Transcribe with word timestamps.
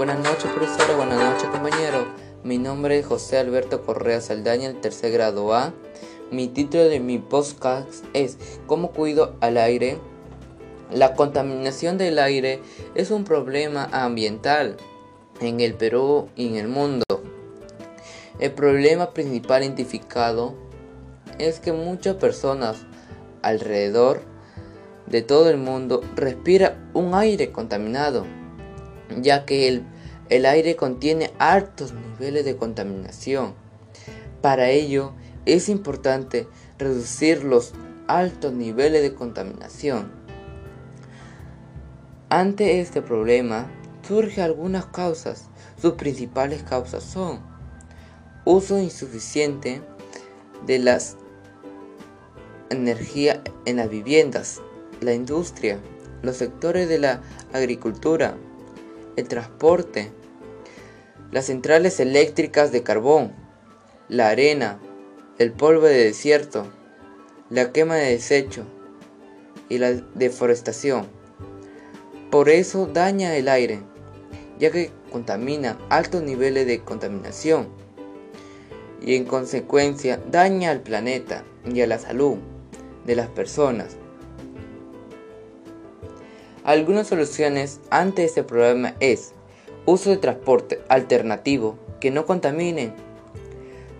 Buenas 0.00 0.20
noches, 0.20 0.50
profesora. 0.52 0.96
Buenas 0.96 1.18
noches, 1.18 1.50
compañero. 1.50 2.06
Mi 2.42 2.56
nombre 2.56 2.98
es 2.98 3.04
José 3.04 3.36
Alberto 3.36 3.82
Correa 3.84 4.22
Saldaña, 4.22 4.66
el 4.66 4.80
tercer 4.80 5.12
grado 5.12 5.52
A. 5.52 5.74
Mi 6.30 6.48
título 6.48 6.84
de 6.84 7.00
mi 7.00 7.18
podcast 7.18 8.06
es 8.14 8.38
¿Cómo 8.66 8.92
cuido 8.92 9.36
al 9.42 9.58
aire? 9.58 9.98
La 10.90 11.12
contaminación 11.12 11.98
del 11.98 12.18
aire 12.18 12.62
es 12.94 13.10
un 13.10 13.24
problema 13.24 13.90
ambiental 13.92 14.78
en 15.38 15.60
el 15.60 15.74
Perú 15.74 16.30
y 16.34 16.48
en 16.48 16.54
el 16.54 16.68
mundo. 16.68 17.04
El 18.38 18.52
problema 18.52 19.10
principal 19.10 19.64
identificado 19.64 20.54
es 21.38 21.60
que 21.60 21.72
muchas 21.72 22.16
personas 22.16 22.86
alrededor 23.42 24.22
de 25.04 25.20
todo 25.20 25.50
el 25.50 25.58
mundo 25.58 26.00
respira 26.16 26.78
un 26.94 27.14
aire 27.14 27.52
contaminado, 27.52 28.24
ya 29.16 29.44
que 29.44 29.68
el, 29.68 29.84
el 30.28 30.46
aire 30.46 30.76
contiene 30.76 31.30
altos 31.38 31.92
niveles 31.92 32.44
de 32.44 32.56
contaminación. 32.56 33.54
Para 34.40 34.70
ello 34.70 35.12
es 35.46 35.68
importante 35.68 36.46
reducir 36.78 37.44
los 37.44 37.72
altos 38.06 38.52
niveles 38.52 39.02
de 39.02 39.14
contaminación. 39.14 40.10
Ante 42.28 42.80
este 42.80 43.02
problema 43.02 43.70
surgen 44.06 44.44
algunas 44.44 44.86
causas. 44.86 45.48
Sus 45.80 45.94
principales 45.94 46.62
causas 46.62 47.02
son 47.02 47.40
uso 48.44 48.78
insuficiente 48.78 49.82
de 50.66 50.78
las 50.78 51.16
energía 52.70 53.42
en 53.64 53.76
las 53.76 53.90
viviendas, 53.90 54.60
la 55.00 55.12
industria, 55.12 55.78
los 56.22 56.36
sectores 56.36 56.88
de 56.88 56.98
la 56.98 57.20
agricultura, 57.52 58.36
el 59.20 59.28
transporte, 59.28 60.10
las 61.30 61.46
centrales 61.46 62.00
eléctricas 62.00 62.72
de 62.72 62.82
carbón, 62.82 63.32
la 64.08 64.28
arena, 64.28 64.80
el 65.38 65.52
polvo 65.52 65.86
de 65.86 66.04
desierto, 66.04 66.66
la 67.48 67.72
quema 67.72 67.96
de 67.96 68.10
desecho 68.10 68.64
y 69.68 69.78
la 69.78 69.92
deforestación. 69.92 71.06
Por 72.30 72.48
eso 72.48 72.86
daña 72.86 73.36
el 73.36 73.48
aire, 73.48 73.80
ya 74.58 74.70
que 74.70 74.90
contamina 75.10 75.78
altos 75.88 76.22
niveles 76.22 76.66
de 76.66 76.80
contaminación 76.80 77.68
y 79.00 79.14
en 79.16 79.24
consecuencia 79.24 80.20
daña 80.30 80.70
al 80.70 80.80
planeta 80.80 81.44
y 81.64 81.80
a 81.80 81.86
la 81.86 81.98
salud 81.98 82.36
de 83.06 83.16
las 83.16 83.28
personas. 83.28 83.96
Algunas 86.64 87.06
soluciones 87.06 87.80
ante 87.90 88.24
este 88.24 88.42
problema 88.42 88.94
es 89.00 89.32
uso 89.86 90.10
de 90.10 90.18
transporte 90.18 90.80
alternativo 90.88 91.78
que 92.00 92.10
no 92.10 92.26
contaminen, 92.26 92.92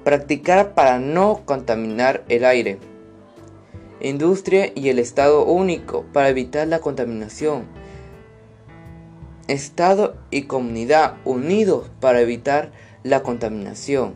practicar 0.05 0.75
para 0.75 0.99
no 0.99 1.43
contaminar 1.45 2.23
el 2.29 2.45
aire, 2.45 2.79
industria 4.01 4.73
y 4.75 4.91
el 4.91 4.99
Estado 4.99 5.45
único 5.45 6.05
para 6.13 6.29
evitar 6.29 6.69
la 6.69 6.81
contaminación, 6.81 7.65
Estado 9.49 10.17
y 10.31 10.43
comunidad 10.43 11.17
unidos 11.25 11.91
para 11.99 12.21
evitar 12.21 12.71
la 13.03 13.23
contaminación. 13.23 14.15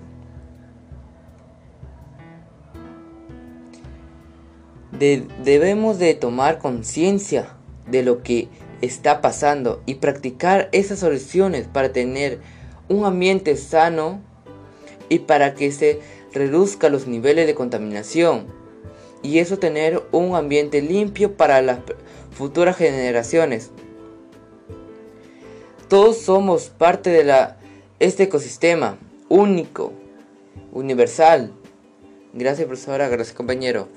debemos 4.92 5.98
de 5.98 6.14
tomar 6.14 6.58
conciencia 6.58 7.56
de 7.87 8.03
lo 8.03 8.23
que 8.23 8.49
está 8.81 9.21
pasando 9.21 9.83
y 9.87 9.95
practicar 9.97 10.69
esas 10.73 10.98
soluciones 10.98 11.67
para 11.67 11.92
tener 11.92 12.41
un 12.89 13.05
ambiente 13.05 13.57
sano 13.57 14.20
y 15.08 15.20
para 15.20 15.55
que 15.55 15.73
se 15.73 16.01
reduzca 16.33 16.89
los 16.89 17.07
niveles 17.07 17.47
de 17.47 17.55
contaminación 17.55 18.47
y 19.23 19.39
eso 19.39 19.58
tener 19.58 20.03
un 20.13 20.35
ambiente 20.36 20.83
limpio 20.83 21.36
para 21.36 21.63
las 21.63 21.79
futuras 22.31 22.77
generaciones. 22.77 23.70
Todos 25.89 26.19
somos 26.19 26.69
parte 26.69 27.11
de 27.11 27.25
la, 27.25 27.57
este 28.01 28.25
ecosistema 28.25 28.98
único, 29.29 29.92
universal. 30.73 31.53
Gracias 32.35 32.67
profesora, 32.67 33.08
gracias 33.08 33.35
compañero. 33.35 33.89